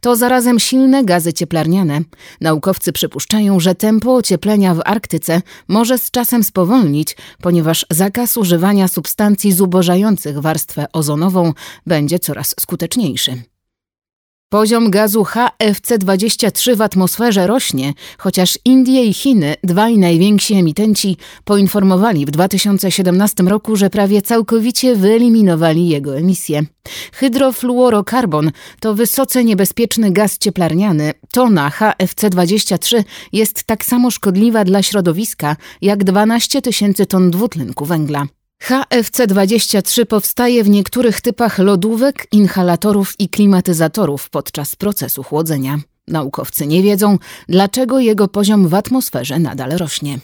[0.00, 2.00] To zarazem silne gazy cieplarniane.
[2.40, 9.52] Naukowcy przypuszczają, że tempo ocieplenia w Arktyce może z czasem spowolnić, ponieważ zakaz używania substancji
[9.52, 11.52] zubożających warstwę ozonową
[11.86, 13.51] będzie coraz skuteczniejszy.
[14.52, 22.30] Poziom gazu HFC-23 w atmosferze rośnie, chociaż Indie i Chiny, dwaj najwięksi emitenci, poinformowali w
[22.30, 26.62] 2017 roku, że prawie całkowicie wyeliminowali jego emisję.
[27.12, 31.12] Hydrofluorokarbon to wysoce niebezpieczny gaz cieplarniany.
[31.30, 38.26] Tona HFC-23 jest tak samo szkodliwa dla środowiska jak 12 tysięcy ton dwutlenku węgla.
[38.62, 45.78] HFC-23 powstaje w niektórych typach lodówek, inhalatorów i klimatyzatorów podczas procesu chłodzenia.
[46.08, 47.18] Naukowcy nie wiedzą,
[47.48, 50.18] dlaczego jego poziom w atmosferze nadal rośnie.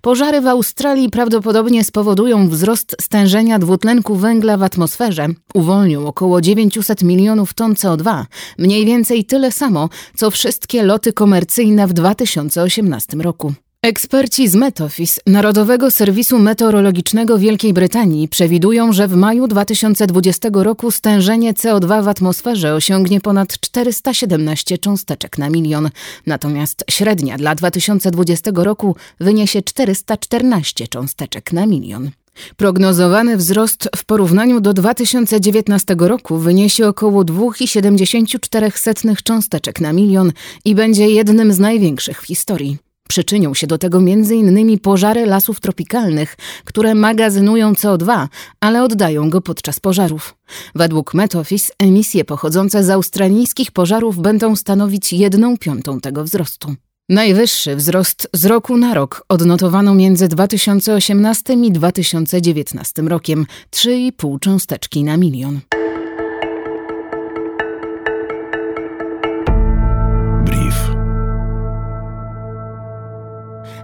[0.00, 7.54] Pożary w Australii prawdopodobnie spowodują wzrost stężenia dwutlenku węgla w atmosferze, uwolnią około 900 milionów
[7.54, 8.24] ton CO2,
[8.58, 13.54] mniej więcej tyle samo, co wszystkie loty komercyjne w 2018 roku.
[13.82, 21.54] Eksperci z Metofis, Narodowego Serwisu Meteorologicznego Wielkiej Brytanii, przewidują, że w maju 2020 roku stężenie
[21.54, 25.90] CO2 w atmosferze osiągnie ponad 417 cząsteczek na milion,
[26.26, 32.10] natomiast średnia dla 2020 roku wyniesie 414 cząsteczek na milion.
[32.56, 40.32] Prognozowany wzrost w porównaniu do 2019 roku wyniesie około 2,74 cząsteczek na milion
[40.64, 42.87] i będzie jednym z największych w historii.
[43.08, 44.78] Przyczynią się do tego m.in.
[44.78, 48.26] pożary lasów tropikalnych, które magazynują CO2,
[48.60, 50.34] ale oddają go podczas pożarów.
[50.74, 56.74] Według Metofis emisje pochodzące z australijskich pożarów będą stanowić jedną piątą tego wzrostu.
[57.08, 65.16] Najwyższy wzrost z roku na rok odnotowano między 2018 i 2019 rokiem 3,5 cząsteczki na
[65.16, 65.60] milion.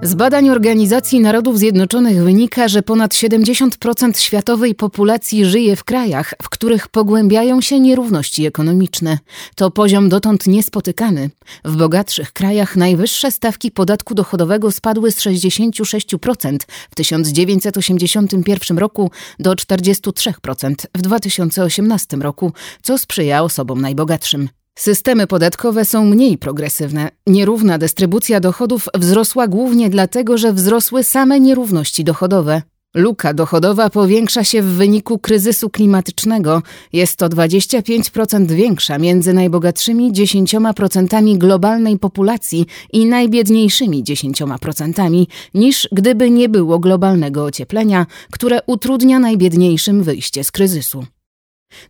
[0.05, 6.49] Z badań Organizacji Narodów Zjednoczonych wynika, że ponad 70% światowej populacji żyje w krajach, w
[6.49, 9.19] których pogłębiają się nierówności ekonomiczne.
[9.57, 11.31] To poziom dotąd niespotykany.
[11.65, 16.59] W bogatszych krajach najwyższe stawki podatku dochodowego spadły z 66%
[16.91, 24.49] w 1981 roku do 43% w 2018 roku, co sprzyja osobom najbogatszym.
[24.79, 27.11] Systemy podatkowe są mniej progresywne.
[27.27, 32.63] Nierówna dystrybucja dochodów wzrosła głównie dlatego, że wzrosły same nierówności dochodowe.
[32.95, 36.63] Luka dochodowa powiększa się w wyniku kryzysu klimatycznego.
[36.93, 46.49] Jest to 25% większa między najbogatszymi 10% globalnej populacji i najbiedniejszymi 10% niż gdyby nie
[46.49, 51.05] było globalnego ocieplenia, które utrudnia najbiedniejszym wyjście z kryzysu.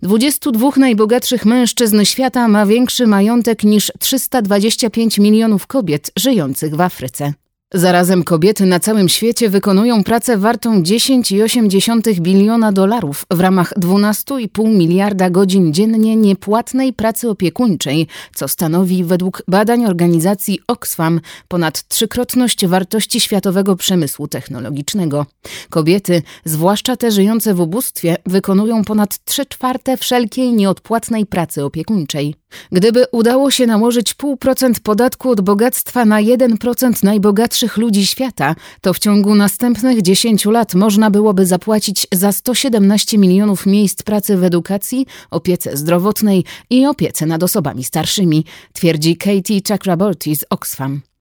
[0.02, 7.32] 22 najbogatszych mężczyzn świata ma większy majątek niż 325 milionów kobiet żyjących w Afryce.
[7.76, 15.30] Zarazem kobiety na całym świecie wykonują pracę wartą 10,8 biliona dolarów w ramach 12,5 miliarda
[15.30, 23.76] godzin dziennie niepłatnej pracy opiekuńczej, co stanowi według badań organizacji Oxfam ponad trzykrotność wartości światowego
[23.76, 25.26] przemysłu technologicznego.
[25.70, 32.34] Kobiety, zwłaszcza te żyjące w ubóstwie, wykonują ponad 3 czwarte wszelkiej nieodpłatnej pracy opiekuńczej.
[32.72, 38.98] Gdyby udało się nałożyć 0,5% podatku od bogactwa na 1% najbogatszych ludzi świata, to w
[38.98, 45.76] ciągu następnych 10 lat można byłoby zapłacić za 117 milionów miejsc pracy w edukacji, opiece
[45.76, 51.13] zdrowotnej i opiece nad osobami starszymi, twierdzi Katie Chakraborty z Oxfam.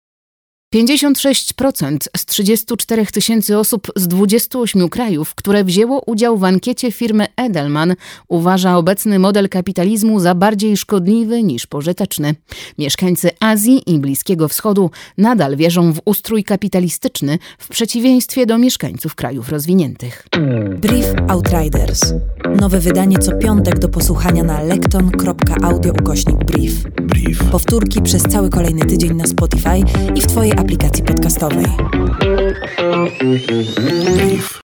[0.73, 7.95] 56% z 34 tysięcy osób z 28 krajów, które wzięło udział w ankiecie firmy Edelman,
[8.27, 12.35] uważa obecny model kapitalizmu za bardziej szkodliwy niż pożyteczny.
[12.77, 19.49] Mieszkańcy Azji i Bliskiego Wschodu nadal wierzą w ustrój kapitalistyczny w przeciwieństwie do mieszkańców krajów
[19.49, 20.27] rozwiniętych.
[20.77, 22.13] Brief Outriders.
[22.55, 26.83] Nowe wydanie co piątek do posłuchania na lekton.audio ukośnik brief.
[27.01, 27.43] Brief.
[27.43, 29.77] Powtórki przez cały kolejny tydzień na Spotify
[30.15, 30.53] i w Twojej
[31.04, 31.65] podcastowej.
[34.18, 34.62] Brief.